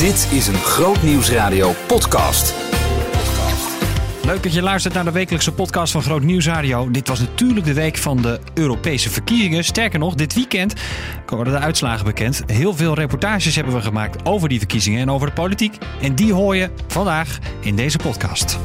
[0.00, 2.54] Dit is een Groot Nieuwsradio podcast.
[4.24, 6.90] Leuk dat je luistert naar de wekelijkse podcast van Groot Nieuwsradio.
[6.90, 9.64] Dit was natuurlijk de week van de Europese verkiezingen.
[9.64, 10.74] Sterker nog, dit weekend
[11.26, 12.42] worden de uitslagen bekend.
[12.46, 15.78] Heel veel reportages hebben we gemaakt over die verkiezingen en over de politiek.
[16.02, 18.58] En die hoor je vandaag in deze podcast.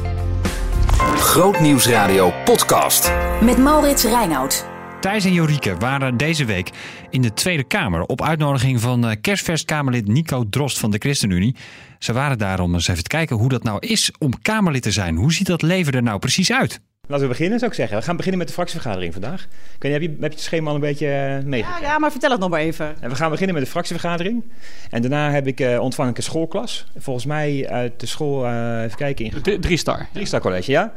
[1.16, 3.12] Groot Nieuwsradio podcast.
[3.40, 4.75] Met Maurits Reinoud.
[5.06, 6.70] Thijs en Jorike waren deze week
[7.10, 11.56] in de Tweede Kamer op uitnodiging van eh, kerstverskamerlid Nico Drost van de ChristenUnie.
[11.98, 14.90] Ze waren daar om eens even te kijken hoe dat nou is om Kamerlid te
[14.90, 15.16] zijn.
[15.16, 16.80] Hoe ziet dat leven er nou precies uit?
[17.08, 17.98] Laten we beginnen, zou ik zeggen.
[17.98, 19.42] We gaan beginnen met de fractievergadering vandaag.
[19.42, 21.82] Ik weet niet, heb, je, heb je het schema al een beetje meegekregen?
[21.82, 22.94] Ja, ja, maar vertel het nog maar even.
[23.00, 24.44] En we gaan beginnen met de fractievergadering.
[24.90, 26.86] En daarna heb ik uh, ontvang ik een schoolklas.
[26.96, 29.24] Volgens mij uit de school, uh, even kijken...
[29.24, 29.60] In...
[29.60, 30.08] Drie star.
[30.12, 30.92] Drie star college, ja.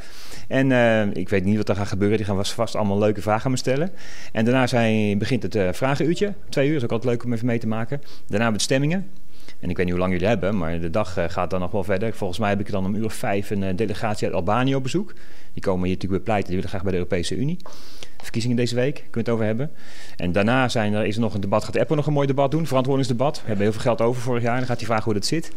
[0.48, 2.18] En uh, ik weet niet wat er gaat gebeuren.
[2.18, 3.92] Die gaan vast allemaal leuke vragen aan me stellen.
[4.32, 6.34] En daarna zijn, begint het uh, vragenuurtje.
[6.50, 7.98] Twee uur is ook altijd leuk om even mee te maken.
[8.00, 9.10] Daarna hebben we het stemmingen.
[9.60, 11.72] En ik weet niet hoe lang jullie hebben, maar de dag uh, gaat dan nog
[11.72, 12.14] wel verder.
[12.14, 15.14] Volgens mij heb ik dan om uur vijf een delegatie uit Albanië op bezoek.
[15.54, 16.48] Die komen hier natuurlijk bepleiten.
[16.48, 17.58] Die willen graag bij de Europese Unie.
[18.22, 19.72] Verkiezingen deze week, kunnen we het over hebben.
[20.16, 21.64] En daarna zijn er, is er nog een debat.
[21.64, 22.68] Gaat Apple nog een mooi debat doen?
[22.68, 23.36] Verantwoordingsdebat.
[23.36, 24.58] We hebben heel veel geld over vorig jaar.
[24.58, 25.52] Dan gaat hij vragen hoe dat zit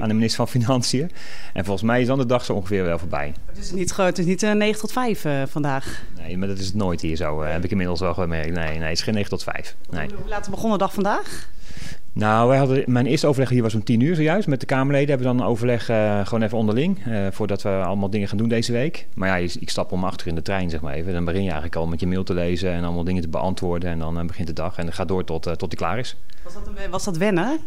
[0.00, 1.10] aan de minister van Financiën.
[1.52, 3.34] En volgens mij is dan de dag zo ongeveer wel voorbij.
[3.46, 6.02] Het is niet, het is niet uh, 9 tot 5 uh, vandaag.
[6.16, 7.42] Nee, maar dat is het nooit hier zo.
[7.42, 8.54] Uh, heb ik inmiddels wel gemerkt.
[8.54, 9.76] Nee, nee, het is geen 9 tot 5.
[9.90, 10.08] Nee.
[10.16, 11.48] Hoe laat begon de dag vandaag?
[12.14, 14.48] Nou, wij hadden, mijn eerste overleg hier was om tien uur zojuist.
[14.48, 17.06] Met de Kamerleden hebben we dan een overleg uh, gewoon even onderling.
[17.06, 19.06] Uh, voordat we allemaal dingen gaan doen deze week.
[19.14, 21.12] Maar ja, ik stap om achter in de trein, zeg maar even.
[21.12, 23.90] Dan begin je eigenlijk al met je mail te lezen en allemaal dingen te beantwoorden.
[23.90, 26.16] En dan uh, begint de dag en het gaat door tot, tot die klaar is.
[26.44, 27.60] Was dat, een, was dat wennen?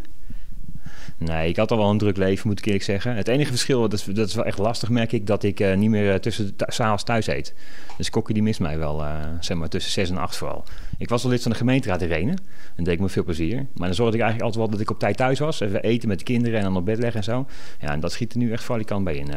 [1.18, 3.16] Nee, ik had al wel een druk leven, moet ik eerlijk zeggen.
[3.16, 5.76] Het enige verschil, dat is, dat is wel echt lastig, merk ik, dat ik uh,
[5.76, 7.54] niet meer uh, tussen s'avonds thuis eet.
[7.98, 10.64] Dus kokkie die mist mij wel, uh, zeg maar, tussen 6 en 8 vooral.
[10.98, 12.38] Ik was al lid van de gemeenteraad in Renen.
[12.76, 13.56] En deed ik me veel plezier.
[13.56, 15.60] Maar dan zorgde ik eigenlijk altijd wel dat ik op tijd thuis was.
[15.60, 17.46] Even eten met de kinderen en dan op bed leggen en zo.
[17.80, 19.30] Ja, en dat schiet er nu echt valikant bij in.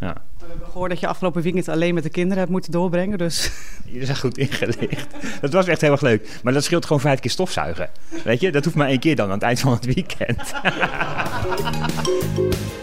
[0.00, 0.22] Ja.
[0.38, 3.18] We hebben gehoord dat je afgelopen weekend alleen met de kinderen hebt moeten doorbrengen.
[3.18, 3.50] Dus.
[3.84, 5.06] Je zijn goed ingelicht.
[5.40, 6.40] Dat was echt heel erg leuk.
[6.42, 7.88] Maar dat scheelt gewoon vijf keer stofzuigen.
[8.24, 10.52] Weet je, dat hoeft maar één keer dan aan het eind van het weekend.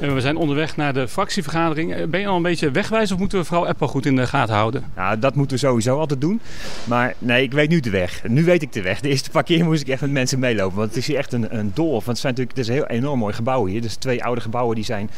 [0.00, 2.10] We zijn onderweg naar de fractievergadering.
[2.10, 4.54] Ben je al een beetje wegwijs of moeten we vooral Apple goed in de gaten
[4.54, 4.84] houden?
[4.96, 6.40] Nou, dat moeten we sowieso altijd doen.
[6.84, 8.22] Maar nee, ik weet nu de weg.
[8.28, 9.00] Nu weet ik de weg.
[9.00, 10.76] De eerste paar keer moest ik echt met mensen meelopen.
[10.76, 12.04] Want het is hier echt een, een doolhof.
[12.04, 13.80] Want het, zijn natuurlijk, het is een heel enorm mooi gebouw hier.
[13.80, 15.10] Dus twee oude gebouwen die zijn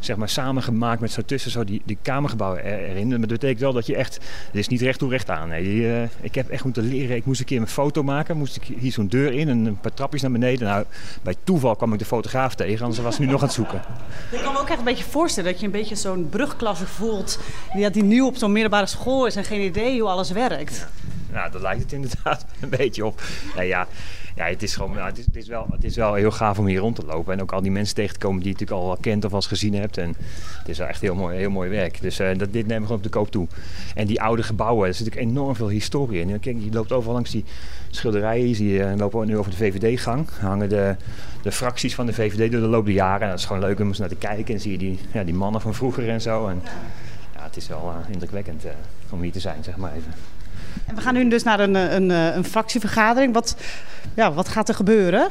[0.00, 3.10] zeg maar samengemaakt met zo tussen zo die, die kamergebouwen erin.
[3.10, 4.14] Dat betekent wel dat je echt,
[4.46, 5.48] het is niet recht toe recht aan.
[5.48, 8.36] Nee, die, uh, ik heb echt moeten leren, ik moest een keer een foto maken,
[8.36, 10.68] moest ik hier zo'n deur in en een paar trapjes naar beneden.
[10.68, 10.84] Nou,
[11.22, 13.82] bij toeval kwam ik de fotograaf tegen, anders was hij nu nog aan het zoeken.
[14.30, 17.38] Ik kan me ook echt een beetje voorstellen dat je een beetje zo'n brugklasse voelt,
[17.74, 20.76] die, die nu op zo'n middelbare school is en geen idee hoe alles werkt.
[20.76, 20.88] Ja.
[21.32, 23.22] Nou, dat lijkt het inderdaad een beetje op.
[23.54, 23.86] Nou ja,
[24.40, 26.80] ja, het is gewoon, nou, het is, wel, het is wel heel gaaf om hier
[26.80, 27.32] rond te lopen.
[27.32, 29.32] En ook al die mensen tegen te komen die je natuurlijk al wel kent of
[29.32, 29.98] als gezien hebt.
[29.98, 30.14] En
[30.58, 32.00] het is wel echt heel mooi, heel mooi werk.
[32.00, 33.46] Dus uh, dat, dit nemen we gewoon op de koop toe.
[33.94, 36.40] En die oude gebouwen, er zit natuurlijk enorm veel historie in.
[36.40, 37.44] Kijk, je loopt overal langs die
[37.90, 38.48] schilderijen.
[38.48, 40.28] Je ziet, uh, lopen nu over de VVD-gang.
[40.40, 40.96] hangen de,
[41.42, 43.22] de fracties van de VVD door de loop der jaren.
[43.22, 44.54] En dat is gewoon leuk om eens naar te kijken.
[44.54, 46.48] En zie je die, ja, die mannen van vroeger en zo.
[46.48, 46.62] En,
[47.34, 48.64] ja, het is wel uh, indrukwekkend
[49.10, 50.29] om hier te zijn, zeg maar even.
[50.86, 53.34] En we gaan nu dus naar een, een, een fractievergadering.
[53.34, 53.56] Wat,
[54.14, 55.28] ja, wat gaat er gebeuren?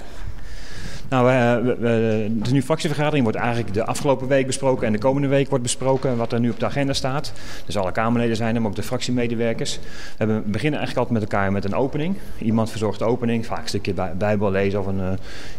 [1.09, 5.27] Nou, we, we, de nu fractievergadering wordt eigenlijk de afgelopen week besproken en de komende
[5.27, 7.33] week wordt besproken wat er nu op de agenda staat.
[7.65, 9.79] Dus alle Kamerleden zijn er, maar ook de fractiemedewerkers.
[10.17, 12.17] We, we beginnen eigenlijk altijd met elkaar met een opening.
[12.37, 15.11] Iemand verzorgt de opening, vaak een stukje Bijbel lezen of een, uh,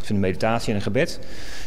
[0.07, 1.19] een meditatie en een gebed.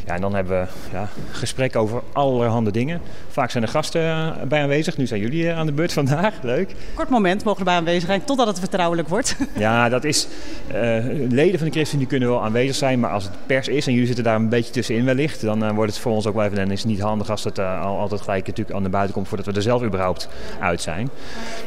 [0.06, 3.00] Ja, en dan hebben we ja, gesprekken over allerhande dingen.
[3.28, 4.97] Vaak zijn er gasten bij aanwezig.
[4.97, 6.34] Nu zijn jullie aan de beurt vandaag.
[6.43, 6.75] Leuk.
[6.94, 9.37] Kort moment mogen erbij aanwezig zijn totdat het vertrouwelijk wordt.
[9.56, 10.28] Ja, dat is.
[10.75, 13.87] Uh, leden van de Christen die kunnen wel aanwezig zijn, maar als het pers is
[13.87, 16.35] en jullie zitten daar een beetje tussenin wellicht, dan uh, wordt het voor ons ook
[16.35, 18.83] wel even en is het niet handig als het uh, al, altijd gelijk natuurlijk aan
[18.83, 20.29] de buiten komt voordat we er zelf überhaupt
[20.61, 21.11] uit zijn.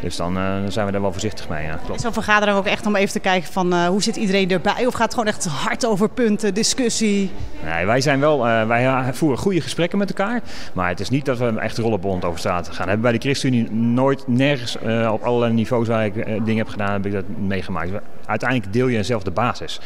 [0.02, 1.66] Dus dan uh, zijn we daar wel voorzichtig mee.
[1.66, 1.96] Ja, klopt.
[1.96, 4.94] Is zo'n vergadering ook echt om even te kijken van hoe zit iedereen erbij of
[4.94, 7.32] gaat het gewoon echt hard over punten, discussie?
[7.64, 10.42] Nee, wij zijn wel, wij voeren goede gesprekken met elkaar,
[10.74, 12.88] maar het is niet dat we echt rollenbond over straat gaan.
[12.88, 14.78] Hebben bij de ChristenUnie nooit nergens
[15.12, 17.90] op allerlei niveaus waar ik dingen heb gedaan, heb ik dat meegemaakt.
[18.28, 19.80] Uiteindelijk deel je zelf de basis.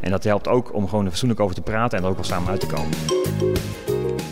[0.00, 2.24] En dat helpt ook om gewoon er fatsoenlijk over te praten en er ook wel
[2.24, 2.96] samen uit te komen.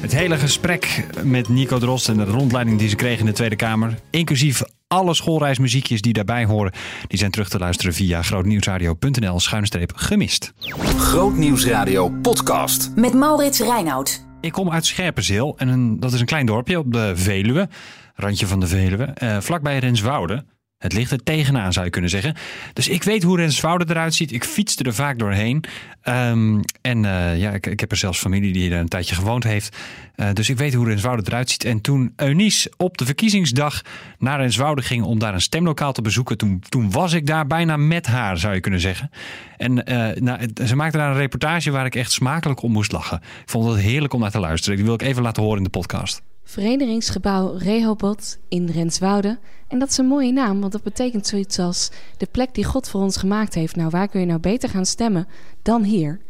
[0.01, 3.57] Het hele gesprek met Nico Drost en de rondleiding die ze kregen in de Tweede
[3.57, 6.73] Kamer, inclusief alle schoolreismuziekjes die daarbij horen,
[7.07, 10.53] die zijn terug te luisteren via grootnieuwsradio.nl schuinstreep gemist.
[10.99, 12.91] Grootnieuwsradio podcast.
[12.95, 14.25] Met Maurits Reinoud.
[14.41, 17.69] Ik kom uit Scherpenzeel en een, dat is een klein dorpje op de Veluwe,
[18.15, 20.45] randje van de Veluwe, uh, vlakbij Renswoude.
[20.87, 22.35] Het ligt er tegenaan, zou je kunnen zeggen.
[22.73, 24.33] Dus ik weet hoe Renswoude eruit ziet.
[24.33, 25.65] Ik fietste er vaak doorheen.
[26.03, 29.45] Ehm, en eh, ja, ik, ik, heb er zelfs familie die er een tijdje gewoond
[29.45, 29.77] heeft.
[30.17, 31.65] Uh, dus ik weet hoe Renswoude eruit ziet.
[31.65, 33.83] En toen Eunice op de verkiezingsdag
[34.19, 37.77] naar Renswoude ging om daar een stemlokaal te bezoeken, toen, toen was ik daar bijna
[37.77, 39.11] met haar, zou je kunnen zeggen.
[39.57, 43.17] En uh, nou, ze maakte daar een reportage waar ik echt smakelijk om moest lachen.
[43.17, 44.77] Ik vond het heerlijk om naar te luisteren.
[44.77, 46.23] Die wil ik even laten horen in de podcast.
[46.49, 49.39] Verenigingsgebouw Rehoboth in Renswoude.
[49.69, 52.89] En dat is een mooie naam, want dat betekent zoiets als de plek die God
[52.89, 53.77] voor ons gemaakt heeft.
[53.77, 55.29] Nou, waar kun je nou beter gaan stemmen
[55.63, 56.21] dan hier?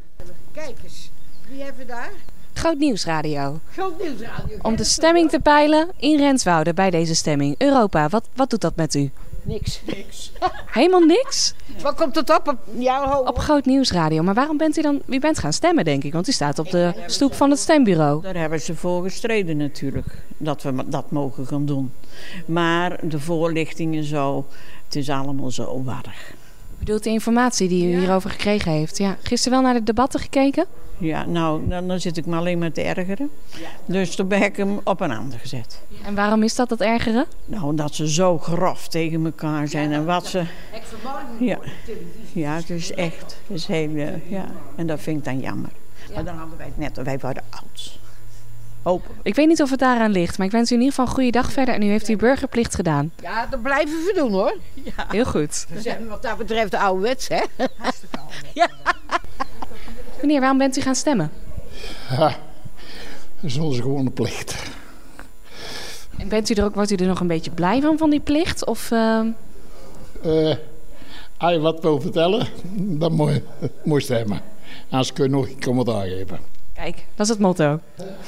[0.52, 1.10] Kijk eens,
[1.48, 2.10] wie hebben we daar?
[2.52, 3.60] Groot Nieuwsradio.
[3.72, 4.56] Groot Nieuwsradio.
[4.62, 7.54] Om de stemming te peilen in Renswoude bij deze stemming.
[7.58, 9.10] Europa, wat, wat doet dat met u?
[9.46, 9.80] Niks.
[9.86, 10.32] Niks.
[10.78, 11.54] Helemaal niks?
[11.82, 12.48] Wat komt het op?
[12.48, 14.22] Op, ja, op Groot Nieuwsradio.
[14.22, 15.02] Maar waarom bent u dan...
[15.06, 16.12] U bent gaan stemmen, denk ik.
[16.12, 18.22] Want u staat op de stoep van het stembureau.
[18.22, 20.22] Daar hebben ze voor gestreden natuurlijk.
[20.36, 21.92] Dat we dat mogen gaan doen.
[22.46, 24.46] Maar de voorlichtingen zo...
[24.84, 26.34] Het is allemaal zo warrig.
[26.86, 27.98] Bedoelt de informatie die u ja.
[27.98, 28.98] hierover gekregen heeft.
[28.98, 29.16] Ja.
[29.22, 30.66] Gisteren wel naar de debatten gekeken?
[30.98, 33.30] Ja, nou, dan, dan zit ik me alleen maar te ergeren.
[33.84, 35.80] Dus toen ben ik hem op een ander gezet.
[36.04, 37.26] En waarom is dat dat ergeren?
[37.44, 40.44] Nou, omdat ze zo grof tegen elkaar zijn en wat ze...
[41.40, 41.58] Ja,
[42.32, 43.36] ja het is echt.
[43.46, 44.44] Het is heel, uh, ja.
[44.76, 45.70] En dat vind ik dan jammer.
[46.14, 47.98] Maar dan hadden wij het net, wij waren oud.
[48.86, 49.14] Hopen.
[49.22, 51.14] Ik weet niet of het daaraan ligt, maar ik wens u in ieder geval een
[51.14, 51.74] goede dag verder.
[51.74, 53.12] En u heeft uw burgerplicht gedaan.
[53.22, 54.56] Ja, dat blijven we doen hoor.
[54.74, 55.06] Ja.
[55.08, 55.66] Heel goed.
[55.68, 57.40] We zijn wat dat betreft ouderwets, hè?
[57.78, 58.52] Hartstikke ouderwets.
[58.54, 58.68] Ja.
[60.20, 61.30] Meneer, waarom bent u gaan stemmen?
[62.10, 64.56] Ja, dat is onze gewone plicht.
[66.18, 68.20] En bent u er ook, wordt u er nog een beetje blij van, van die
[68.20, 68.66] plicht?
[68.66, 69.20] Of, uh...
[70.24, 70.54] Uh,
[71.36, 73.42] als je wat wil vertellen, dan moet je,
[73.84, 74.40] moet je stemmen.
[74.90, 76.38] Anders kun je nog een commentaar geven.
[76.72, 77.80] Kijk, dat is het motto.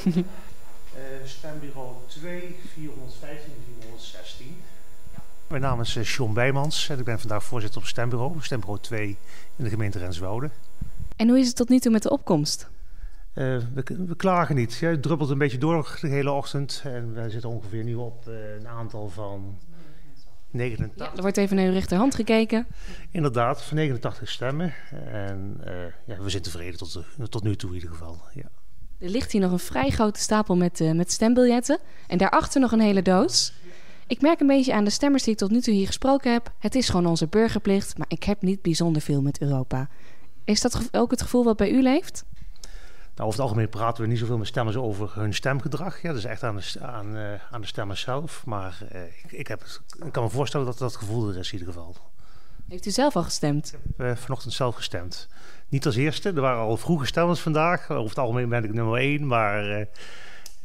[1.29, 4.57] stembureau 2, 415, 416.
[5.47, 8.37] Mijn naam is John Bijmans en ik ben vandaag voorzitter op stembureau.
[8.41, 9.17] Stembureau 2
[9.57, 10.51] in de gemeente Renswoude.
[11.17, 12.69] En hoe is het tot nu toe met de opkomst?
[13.35, 14.75] Uh, we, we, klagen niet.
[14.75, 16.83] Ja, het druppelt een beetje door de hele ochtend.
[16.85, 19.59] En we zitten ongeveer nu op uh, een aantal van
[20.51, 21.07] 89.
[21.07, 22.67] Ja, er wordt even naar uw rechterhand gekeken.
[23.11, 24.75] Inderdaad, van 89 stemmen.
[25.13, 28.21] En uh, ja, we zijn tevreden tot, tot nu toe in ieder geval.
[28.35, 28.49] Ja.
[28.99, 31.79] Er ligt hier nog een vrij grote stapel met, met stembiljetten.
[32.07, 33.53] En daarachter nog een hele doos.
[34.07, 36.53] Ik merk een beetje aan de stemmers die ik tot nu toe hier gesproken heb.
[36.59, 39.89] Het is gewoon onze burgerplicht, maar ik heb niet bijzonder veel met Europa.
[40.45, 42.25] Is dat ook het gevoel wat bij u leeft?
[43.15, 46.03] Nou, over het algemeen praten we niet zoveel met stemmers over hun stemgedrag.
[46.03, 48.47] Ja, dat is echt aan de, aan, uh, aan de stemmers zelf.
[48.47, 51.53] Maar uh, ik, ik, heb het, ik kan me voorstellen dat dat gevoel er is
[51.53, 51.97] in ieder geval.
[52.69, 53.67] Heeft u zelf al gestemd?
[53.67, 55.29] Ik heb uh, vanochtend zelf gestemd.
[55.69, 56.29] Niet als eerste.
[56.29, 57.91] Er waren al vroege stemmers vandaag.
[57.91, 59.27] Over het algemeen ben ik nummer één.
[59.27, 59.65] Maar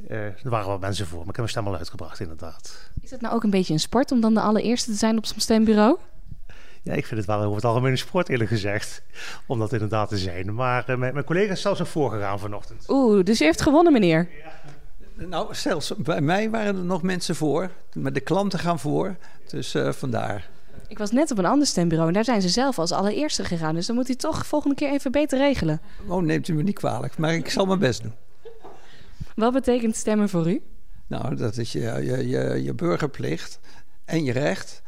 [0.08, 1.20] er waren wel mensen voor.
[1.20, 2.92] Maar ik heb mijn stem al uitgebracht, inderdaad.
[3.02, 5.26] Is het nou ook een beetje een sport om dan de allereerste te zijn op
[5.26, 5.98] zo'n stembureau?
[6.84, 9.04] Ja, ik vind het wel over het algemeen een sport, eerlijk gezegd.
[9.46, 10.54] Om dat inderdaad te zijn.
[10.54, 12.86] Maar uh, mijn, mijn collega's zelfs ook voorgegaan vanochtend.
[12.88, 14.30] Oeh, dus u heeft gewonnen, meneer?
[14.44, 15.26] Ja.
[15.26, 17.70] Nou, zelfs bij mij waren er nog mensen voor.
[17.94, 19.16] Maar de klanten gaan voor.
[19.48, 20.50] Dus uh, vandaar.
[20.88, 23.76] Ik was net op een ander stembureau en daar zijn ze zelf als allereerste gegaan.
[23.76, 25.82] Dus dan moet u toch volgende keer even beter regelen.
[26.08, 27.18] Oh, neemt u me niet kwalijk.
[27.18, 28.14] Maar ik zal mijn best doen.
[29.36, 30.62] Wat betekent stemmen voor u?
[31.08, 33.60] Nou, dat is je, je, je, je burgerplicht
[34.06, 34.82] en je recht.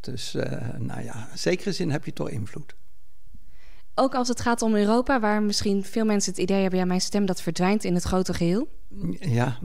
[0.00, 0.42] Dus uh,
[0.78, 2.74] nou ja, in zekere zin heb je toch invloed.
[3.94, 6.78] Ook als het gaat om Europa, waar misschien veel mensen het idee hebben...
[6.78, 8.68] ja, mijn stem dat verdwijnt in het grote geheel?
[9.20, 9.58] Ja,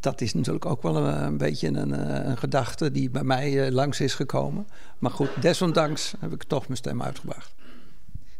[0.00, 4.00] dat is natuurlijk ook wel een, een beetje een, een, gedachte die bij mij langs
[4.00, 4.66] is gekomen.
[4.98, 7.54] Maar goed, desondanks heb ik toch mijn stem uitgebracht.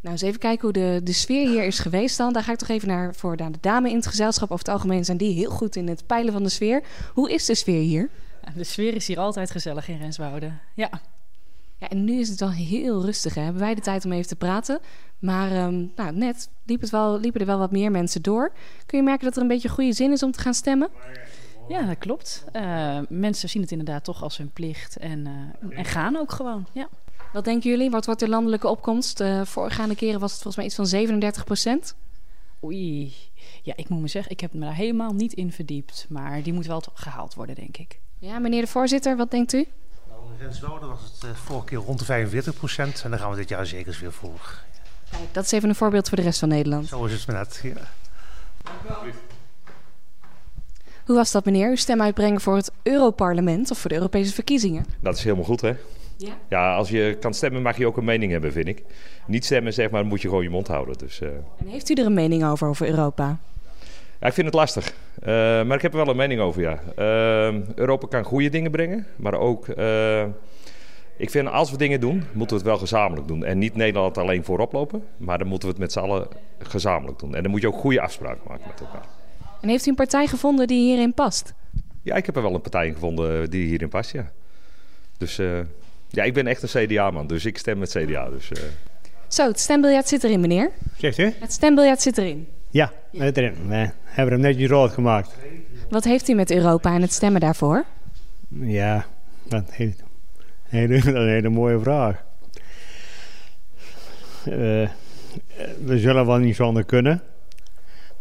[0.00, 2.33] Nou, eens even kijken hoe de, de sfeer hier is geweest dan.
[2.33, 4.50] Daar ga ik toch even naar voor naar de dame in het gezelschap.
[4.50, 6.83] Over het algemeen zijn die heel goed in het peilen van de sfeer.
[7.12, 8.11] Hoe is de sfeer hier?
[8.45, 10.91] Ja, de sfeer is hier altijd gezellig in Renswoude, ja.
[11.78, 13.35] Ja, en nu is het wel heel rustig.
[13.35, 13.43] Hè?
[13.43, 14.81] Hebben wij de tijd om even te praten.
[15.19, 18.52] Maar um, nou, net liep het wel, liepen er wel wat meer mensen door.
[18.87, 20.88] Kun je merken dat er een beetje goede zin is om te gaan stemmen?
[21.69, 22.45] Ja, dat klopt.
[22.52, 26.66] Uh, mensen zien het inderdaad toch als hun plicht en, uh, en gaan ook gewoon.
[26.73, 26.88] Ja.
[27.33, 27.90] Wat denken jullie?
[27.90, 29.21] Wat wordt de landelijke opkomst?
[29.21, 31.95] Uh, voorgaande keren was het volgens mij iets van 37 procent.
[32.64, 33.12] Oei.
[33.62, 36.07] Ja, ik moet me zeggen, ik heb me daar helemaal niet in verdiept.
[36.09, 38.00] Maar die moet wel gehaald worden, denk ik.
[38.19, 39.66] Ja, meneer de voorzitter, wat denkt u?
[40.45, 43.03] In was het uh, vorige keer rond de 45 procent.
[43.05, 44.59] En daar gaan we dit jaar zeker weer voor.
[45.11, 46.87] Kijk, dat is even een voorbeeld voor de rest van Nederland.
[46.87, 47.73] Zo is het net, ja.
[51.05, 51.69] Hoe was dat, meneer?
[51.69, 54.87] Uw stem uitbrengen voor het Europarlement of voor de Europese verkiezingen?
[55.01, 55.75] Dat is helemaal goed, hè?
[56.17, 56.33] Ja?
[56.49, 58.83] Ja, als je kan stemmen mag je ook een mening hebben, vind ik.
[59.27, 60.99] Niet stemmen, zeg maar, moet je gewoon je mond houden.
[60.99, 61.29] Dus, uh...
[61.29, 63.39] En heeft u er een mening over, over Europa?
[64.25, 64.93] Ja, ik vind het lastig.
[65.23, 65.28] Uh,
[65.64, 66.81] maar ik heb er wel een mening over, ja.
[66.99, 70.23] Uh, Europa kan goede dingen brengen, maar ook uh,
[71.16, 73.45] Ik vind als we dingen doen, moeten we het wel gezamenlijk doen.
[73.45, 76.28] En niet Nederland alleen voorop lopen, maar dan moeten we het met z'n allen
[76.59, 77.35] gezamenlijk doen.
[77.35, 79.07] En dan moet je ook goede afspraken maken met elkaar.
[79.61, 81.54] En heeft u een partij gevonden die hierin past?
[82.02, 84.31] Ja, ik heb er wel een partij gevonden die hierin past, ja.
[85.19, 85.59] Dus uh,
[86.09, 88.31] ja, ik ben echt een CDA-man, dus ik stem met CDA.
[88.31, 88.62] Dus, uh...
[89.28, 90.71] Zo, het stembiljet zit erin, meneer.
[90.97, 91.33] Zegt u?
[91.38, 92.49] Het stembiljet zit erin.
[92.75, 93.54] Ja, zit erin.
[93.69, 95.37] We hebben hem netjes rood gemaakt.
[95.88, 97.85] Wat heeft u met Europa en het stemmen daarvoor?
[98.61, 99.07] Ja,
[99.49, 100.02] dat heeft
[100.62, 102.25] hele, dat is een hele mooie vraag.
[104.49, 104.88] Uh,
[105.85, 107.23] we zullen wel niet zonder kunnen.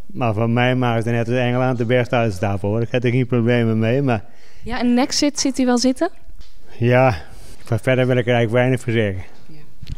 [0.05, 2.81] Maar voor mij maakt het net als Engeland de beste uitstap hoor.
[2.81, 4.01] Ik heb er geen problemen mee.
[4.01, 4.23] Maar...
[4.63, 6.09] Ja, een Nexit zit u wel zitten?
[6.77, 7.15] Ja,
[7.69, 9.23] maar verder wil ik er eigenlijk weinig voor zeggen.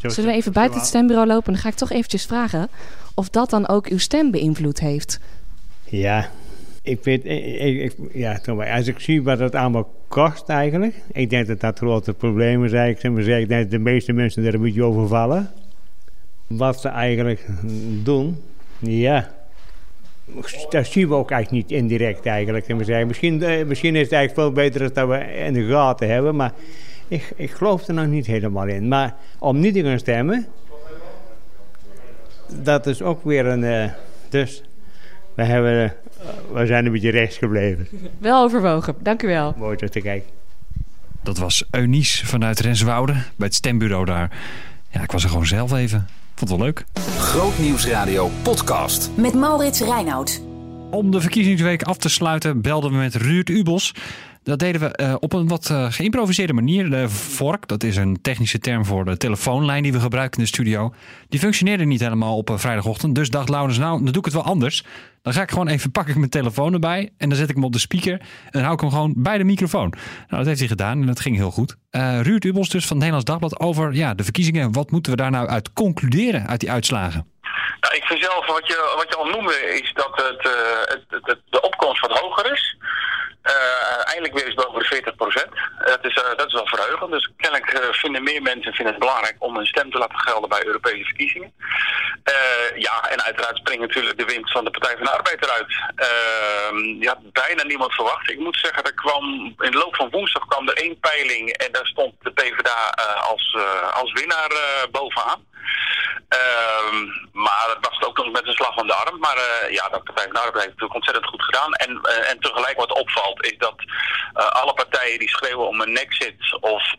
[0.00, 1.52] Zullen we even buiten het stembureau lopen?
[1.52, 2.68] Dan ga ik toch eventjes vragen
[3.14, 5.20] of dat dan ook uw stem beïnvloed heeft.
[5.84, 6.30] Ja,
[6.82, 8.40] ik weet, ik, ik, ja,
[8.76, 12.72] als ik zie wat het allemaal kost eigenlijk, ik denk dat dat grote probleem is
[12.72, 13.26] eigenlijk.
[13.26, 15.50] Ik denk dat de meeste mensen er een beetje over vallen.
[16.46, 17.46] Wat ze eigenlijk
[18.02, 18.42] doen,
[18.78, 19.30] ja,
[20.70, 22.74] dat zien we ook eigenlijk niet indirect eigenlijk.
[23.06, 26.52] Misschien, eh, misschien is het eigenlijk veel beter dat we in de gaten hebben, maar
[27.08, 28.88] ik, ik geloof er nog niet helemaal in.
[28.88, 30.46] Maar om niet te gaan stemmen,
[32.62, 33.62] dat is ook weer een...
[33.62, 33.90] Uh,
[34.28, 34.62] dus
[35.34, 37.88] we, hebben, uh, we zijn een beetje rechts gebleven.
[38.18, 39.54] Wel overwogen, dank u wel.
[39.56, 40.30] Mooi om te kijken.
[41.22, 44.30] Dat was Eunice vanuit Renswoude bij het stembureau daar.
[44.90, 46.06] Ja, ik was er gewoon zelf even.
[46.34, 46.84] Vond het wel leuk.
[47.18, 49.10] Grootnieuwsradio podcast.
[49.14, 50.42] Met Maurits Reinoud.
[50.90, 53.94] Om de verkiezingsweek af te sluiten belden we met Ruud Ubels.
[54.46, 56.90] Dat deden we uh, op een wat uh, geïmproviseerde manier.
[56.90, 60.50] De vork, dat is een technische term voor de telefoonlijn die we gebruiken in de
[60.50, 60.94] studio.
[61.28, 63.14] Die functioneerde niet helemaal op uh, vrijdagochtend.
[63.14, 64.84] Dus dacht Laurens, nou, dan doe ik het wel anders.
[65.22, 67.10] Dan ga ik gewoon even, pak ik mijn telefoon erbij.
[67.18, 68.20] En dan zet ik hem op de speaker.
[68.50, 69.92] En hou ik hem gewoon bij de microfoon.
[70.16, 71.76] Nou, dat heeft hij gedaan en dat ging heel goed.
[72.22, 74.72] Ruud Ubels dus van het Nederlands Dagblad over ja, de verkiezingen.
[74.72, 77.26] Wat moeten we daar nou uit concluderen uit die uitslagen?
[77.80, 80.48] Nou, ik vind zelf, wat je, wat je al noemde, is dat het,
[81.24, 82.76] het, de opkomst wat hoger is.
[83.46, 85.50] Uh, eindelijk weer eens boven de 40 procent.
[85.84, 87.10] dat, is, uh, dat is wel verheugend.
[87.10, 90.66] Dus kennelijk vinden meer mensen vinden het belangrijk om hun stem te laten gelden bij
[90.66, 91.52] Europese verkiezingen.
[92.74, 95.70] ja, en uiteraard springt natuurlijk de winst van de Partij van de Arbeid eruit.
[97.00, 98.30] je had bijna niemand verwacht.
[98.30, 101.72] Ik moet zeggen, er kwam, in de loop van woensdag kwam er één peiling en
[101.72, 103.56] daar stond de PvdA als,
[103.92, 104.50] als winnaar
[104.90, 105.44] bovenaan.
[106.34, 109.18] Uh, maar dat was ook nog met een slag van de arm.
[109.18, 111.72] Maar uh, ja, dat Partij van de Arbeid heeft natuurlijk ontzettend goed gedaan.
[111.72, 115.92] En, uh, en tegelijk wat opvalt is dat uh, alle partijen die schreeuwen om een
[115.92, 116.94] nexit of,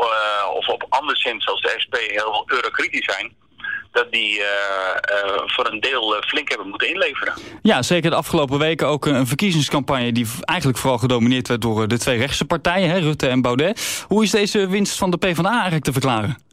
[0.53, 3.35] of op anderszins zoals de SP heel eurokritisch zijn
[3.91, 4.41] dat die
[5.45, 7.33] voor een deel flink hebben moeten inleveren.
[7.61, 11.97] Ja, zeker de afgelopen weken ook een verkiezingscampagne die eigenlijk vooral gedomineerd werd door de
[11.97, 14.05] twee rechtse partijen, hè, Rutte en Baudet.
[14.07, 16.46] Hoe is deze winst van de PvdA eigenlijk te verklaren?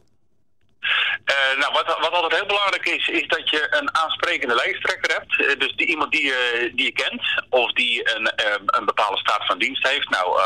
[1.25, 5.39] Uh, nou, wat, wat altijd heel belangrijk is, is dat je een aansprekende lijsttrekker hebt.
[5.39, 8.31] Uh, dus die, iemand die, uh, die je kent, of die een,
[8.65, 10.09] een bepaalde staat van dienst heeft.
[10.09, 10.39] Nou,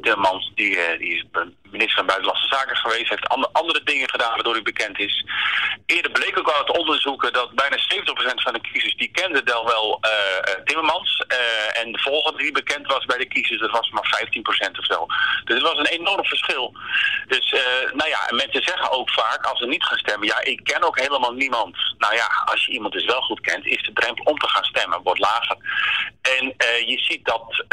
[0.00, 1.24] de man die, die is
[1.70, 5.24] minister van Buitenlandse Zaken geweest, heeft andere, dingen gedaan waardoor hij bekend is.
[5.86, 7.80] Eerder bleek ook al uit onderzoeken dat bijna 70%
[8.34, 10.00] van de kiezers die kenden dan wel
[10.64, 11.24] Timmermans.
[11.72, 14.28] en de volgende die bekend was bij de kiezers, dat was maar
[14.66, 15.06] 15% of zo.
[15.44, 16.76] Dus het was een enorm verschil.
[17.26, 17.50] Dus,
[17.92, 20.82] nou ja, en mensen zeggen ook vaak, als er niet gaan stemmen, ja, ik ken
[20.82, 21.76] ook helemaal niemand.
[21.98, 24.64] Nou ja, als je iemand dus wel goed kent, is de drempel om te gaan
[24.64, 25.56] stemmen, wordt lager.
[26.22, 26.54] En
[26.86, 27.64] je ziet dat,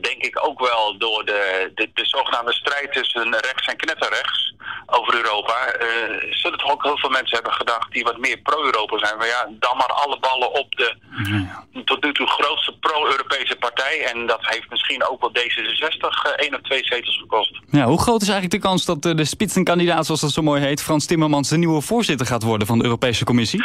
[0.00, 4.54] denk ik, ook wel door de, de, de zogenaamde strijd tussen rechts en knetterrechts
[4.86, 5.56] over Europa.
[5.74, 5.86] Uh,
[6.30, 9.16] zullen toch ook heel veel mensen hebben gedacht die wat meer pro-Europa zijn.
[9.18, 11.64] Maar ja, dan maar alle ballen op de ja.
[11.84, 14.04] tot nu toe grootste pro-Europese partij.
[14.12, 17.60] En dat heeft misschien ook wel D66 één of twee zetels gekost.
[17.70, 20.82] Ja, hoe groot is eigenlijk de kans dat de spitsenkandidaat, zoals dat zo mooi heet,
[20.82, 23.64] Frans Timmermans, de nieuwe voorzitter gaat worden van de Europese Commissie?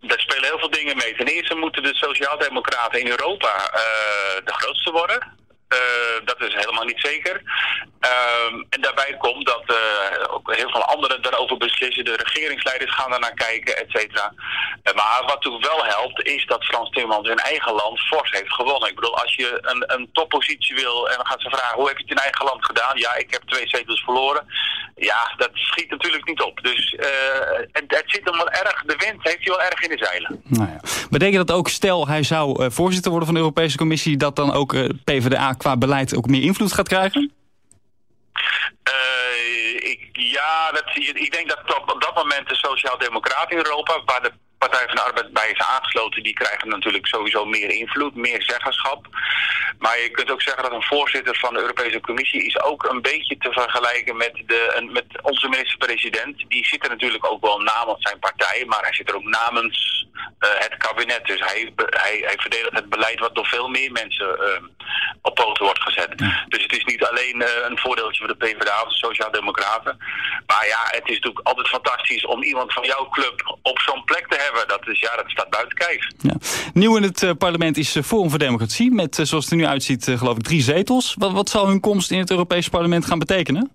[0.00, 1.14] Daar spelen heel veel dingen mee.
[1.16, 3.80] Ten eerste moeten de sociaaldemocraten in Europa uh,
[4.44, 5.32] de grootste worden.
[5.72, 5.78] Uh,
[6.24, 7.42] dat is helemaal niet zeker.
[8.00, 12.04] Uh, en daarbij komt dat uh, ook heel veel anderen daarover beslissen.
[12.04, 14.32] De regeringsleiders gaan daarnaar kijken, et cetera.
[14.36, 18.52] Uh, maar wat natuurlijk wel helpt, is dat Frans Timmermans in eigen land fors heeft
[18.52, 18.88] gewonnen.
[18.88, 21.96] Ik bedoel, als je een, een toppositie wil en dan gaat ze vragen, hoe heb
[21.96, 22.98] je het in eigen land gedaan?
[22.98, 24.46] Ja, ik heb twee zetels verloren.
[24.96, 26.60] Ja, dat schiet natuurlijk niet op.
[26.62, 26.94] Dus
[27.72, 30.42] het, het, zit hem wel erg, de wind heeft hij wel erg in de zeilen.
[30.44, 30.80] Nou ja.
[31.10, 34.74] Betekent dat ook, stel hij zou voorzitter worden van de Europese Commissie, dat dan ook
[35.04, 37.32] PvdA qua beleid ook meer invloed gaat krijgen?
[38.88, 44.22] Uh, ik, ja, dat, ik denk dat op, dat moment de Sociaaldemocraten in Europa, waar
[44.22, 48.42] de Partij van de Arbeid bij is aangesloten, die krijgen natuurlijk sowieso meer invloed, meer
[48.42, 49.06] zeggenschap.
[49.78, 53.02] Maar je kunt ook zeggen dat een voorzitter van de Europese Commissie is ook een
[53.02, 56.44] beetje te vergelijken met, de, met onze minister-president.
[56.48, 60.06] Die zit er natuurlijk ook wel namens zijn partij, maar hij zit er ook namens
[60.38, 61.26] eh, het kabinet.
[61.26, 64.62] Dus hij, hij, hij verdedigt het beleid wat door veel meer mensen eh,
[65.22, 66.18] op poten wordt gezet.
[66.48, 69.96] Dus het is niet alleen eh, een voordeeltje voor de PvdA of de Sociaaldemocraten.
[70.46, 74.26] Maar ja, het is natuurlijk altijd fantastisch om iemand van jouw club op zo'n plek
[74.28, 74.68] te hebben.
[74.68, 76.06] Dat, is, ja, dat staat buiten kijf.
[76.18, 76.34] Ja.
[76.72, 78.90] Nieuw in het eh, parlement is eh, Forum voor Democratie.
[78.90, 81.14] Met, zoals het er nu uitziet, geloof ik drie zetels.
[81.18, 83.70] Wat, wat zal hun komst in het Europese parlement gaan betekenen?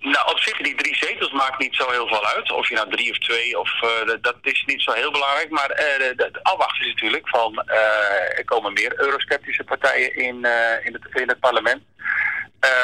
[0.00, 2.52] Nou, op zich, die drie zetels maakt niet zo heel veel uit.
[2.52, 5.50] Of je nou drie of twee, of, eh, dat- is niet zo heel belangrijk.
[5.50, 10.14] Maar eh, de- de- het afwachten is natuurlijk van, eh, er komen meer eurosceptische partijen
[10.16, 10.44] in,
[10.84, 11.82] in, het, parlement.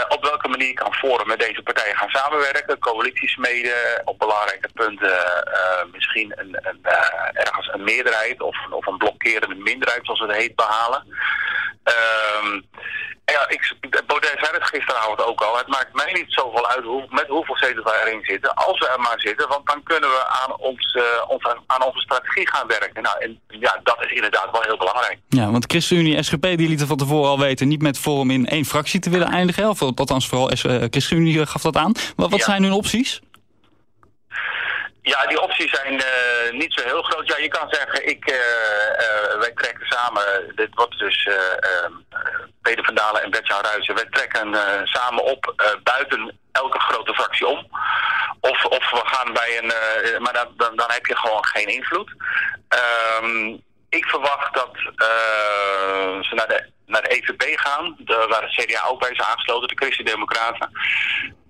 [0.09, 5.19] Op welke manier kan Forum met deze partijen gaan samenwerken, coalities smeden, op belangrijke punten
[5.93, 6.79] misschien een, een,
[7.33, 11.07] ergens een meerderheid of, of een blokkerende minderheid, zoals het heet, behalen.
[11.83, 12.61] Ehm,
[13.33, 13.75] ja, ik,
[14.07, 15.57] Baudet zei het gisteravond ook al.
[15.57, 18.55] Het maakt mij niet zoveel uit hoe, met hoeveel zetels wij erin zitten.
[18.55, 22.01] Als we er maar zitten, want dan kunnen we aan, ons, eh, ons, aan onze
[22.01, 23.03] strategie gaan werken.
[23.03, 25.19] Nou, en ja, dat is inderdaad wel heel belangrijk.
[25.29, 27.69] Ja, want ChristenUnie en SGP die lieten van tevoren al weten...
[27.69, 29.69] niet met Forum in één fractie te willen eindigen.
[29.69, 30.59] Of althans, vooral eh,
[30.91, 31.93] ChristenUnie gaf dat aan.
[32.17, 32.45] Wat, wat Ja.
[32.45, 33.21] zijn hun opties?
[35.03, 37.27] Ja, die opties zijn eh, niet zo heel groot.
[37.29, 41.91] Ja, je kan zeggen, ik, eh, eh, wij trekken samen, dit wordt dus eh eh,
[42.67, 47.15] Peter van Dalen en Bertjan Ruijsen, wij trekken eh, samen op eh, buiten elke grote
[47.15, 47.67] fractie om.
[48.41, 51.67] Of, of we gaan bij een, eh, maar dan, dan, dan heb je gewoon geen
[51.67, 52.15] invloed.
[52.69, 53.57] Ehm,
[53.97, 58.85] ik verwacht dat eh, ze naar de, naar de EVP gaan, de, waar de CDA
[58.89, 60.71] ook bij is aangesloten, de Christen-Democraten.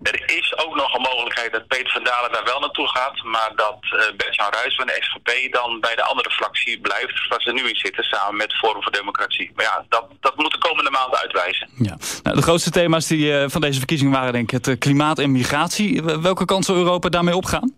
[0.02, 3.52] Er is ook nog een mogelijkheid dat Peter van Dalen daar wel naartoe gaat, maar
[3.56, 7.52] dat uh, Bert-Jan Ruijs van de SGP dan bij de andere fractie blijft waar ze
[7.52, 9.50] nu in zitten, samen met Forum voor Democratie.
[9.54, 11.68] Maar ja, dat, dat moet de komende maanden uitwijzen.
[11.78, 11.96] Ja.
[12.22, 15.32] Nou, de grootste thema's die, eh, van deze verkiezingen waren denk ik het klimaat en
[15.32, 16.02] migratie.
[16.02, 17.74] Welke kant zal Europa daarmee opgaan?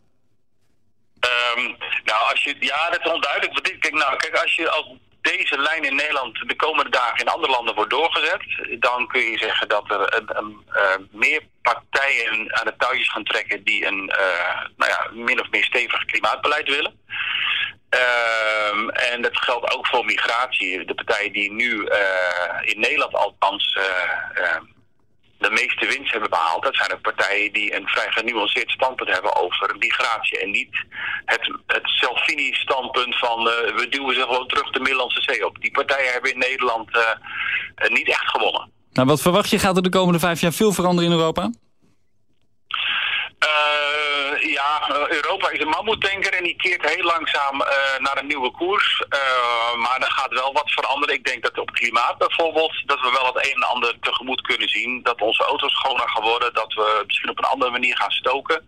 [1.20, 1.62] Ehm,
[2.04, 3.54] nou, als je, ja, dat is onduidelijk.
[3.98, 4.86] Nou, kijk, als je als
[5.20, 8.42] deze lijn in Nederland de komende dagen in andere landen wordt doorgezet,
[8.80, 13.64] dan kun je zeggen dat er een, eh, meer partijen aan de touwtjes gaan trekken
[13.64, 17.00] die een eh, nou ja, min of meer stevig klimaatbeleid willen.
[17.88, 20.84] Ehm, en dat geldt ook voor migratie.
[20.84, 23.78] De partijen die nu eh, in Nederland althans
[24.34, 24.56] eh,
[25.38, 29.36] de meeste winst hebben behaald, dat zijn de partijen die een vrij genuanceerd standpunt hebben
[29.36, 30.38] over migratie.
[30.38, 30.84] En niet
[31.24, 35.60] het, het Salvini-standpunt van eh, we duwen ze gewoon terug de Middellandse Zee op.
[35.60, 37.02] Die partijen hebben in Nederland eh,
[37.74, 38.70] eh, niet echt gewonnen.
[38.92, 39.58] Nou, wat verwacht je?
[39.58, 41.50] Gaat er de komende vijf jaar veel veranderen in Europa?
[43.38, 43.87] Eh,
[44.50, 48.50] ja, eh, Europa is een mammoetanker en die keert heel langzaam eh, naar een nieuwe
[48.50, 49.04] koers.
[49.08, 49.18] Eh,
[49.82, 51.14] maar er gaat wel wat veranderen.
[51.14, 54.68] Ik denk dat op klimaat bijvoorbeeld, dat we wel het een en ander tegemoet kunnen
[54.68, 55.00] zien.
[55.02, 58.64] Dat onze auto's schoner gaan worden, dat we misschien op een andere manier gaan stoken.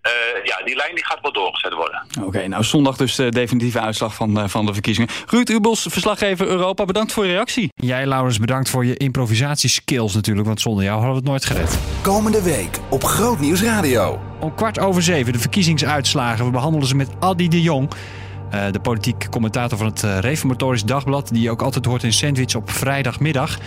[0.00, 0.12] Eh,
[0.44, 2.06] ja, die lijn die gaat wel doorgezet worden.
[2.24, 5.10] Oké, nou zondag dus de definitieve uitslag van, eh, van de verkiezingen.
[5.26, 7.68] Ruud Ubels, verslaggever Europa, bedankt voor je reactie.
[7.74, 11.78] Jij, Laurens, bedankt voor je improvisatieskills natuurlijk, want zonder jou hadden we het nooit gered.
[12.02, 14.29] Komende week op Groot Nieuws Radio.
[14.40, 16.44] Om kwart over zeven de verkiezingsuitslagen.
[16.44, 17.90] We behandelen ze met Adi de Jong.
[18.50, 21.28] eh, de politiek commentator van het eh, Reformatorisch Dagblad.
[21.28, 23.58] Die je ook altijd hoort in Sandwich op vrijdagmiddag.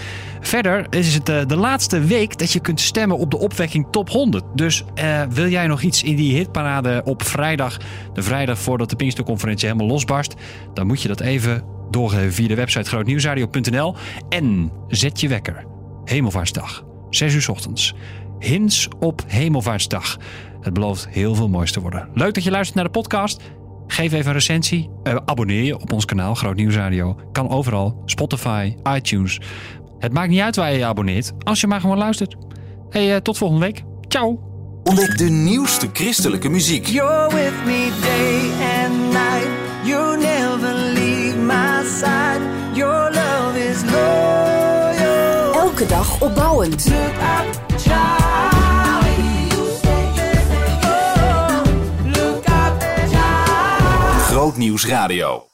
[0.42, 4.10] Verder is het eh, de laatste week dat je kunt stemmen op de opwekking Top
[4.10, 4.44] 100.
[4.54, 4.84] Dus
[5.30, 7.78] wil jij nog iets in die hitparade op vrijdag,
[8.14, 10.36] de vrijdag voordat de Pinksterconferentie helemaal losbarst,
[10.74, 13.96] dan moet je dat even doorgeven via de website grootnieuwsradio.nl
[14.30, 15.66] en zet je wekker.
[16.06, 17.96] Hemelvaartsdag, 6 uur ochtends.
[18.40, 20.18] Hins op Hemelvaartsdag.
[20.64, 22.10] Het belooft heel veel moois te worden.
[22.14, 23.42] Leuk dat je luistert naar de podcast.
[23.88, 24.90] Geef even een recensie.
[25.04, 27.16] Eh, abonneer je op ons kanaal Groot Nieuws Radio.
[27.32, 28.02] Kan overal.
[28.06, 29.40] Spotify, iTunes.
[30.00, 31.32] Het maakt niet uit waar je je abonneert.
[31.40, 32.36] Als je maar gewoon luistert.
[32.90, 33.84] Hey, eh, tot volgende week.
[34.08, 34.40] Ciao.
[34.84, 36.88] Ontdek de nieuwste christelijke muziek.
[36.88, 38.52] You're with me day
[38.84, 39.48] and night.
[39.84, 42.42] You never leave my side.
[42.74, 45.54] Your love is loyal.
[45.54, 46.92] Elke dag opbouwend.
[54.46, 55.53] Oh,